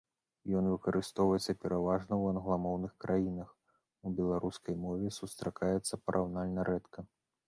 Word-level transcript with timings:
Ён 0.59 0.65
выкарыстоўваецца 0.69 1.53
пераважна 1.63 2.07
ў 2.21 2.25
англамоўных 2.33 2.91
краінах, 3.05 3.49
у 4.09 4.13
беларускай 4.21 4.75
мове 4.87 5.13
сустракаецца 5.19 6.01
параўнальна 6.09 6.61
рэдка. 6.71 6.99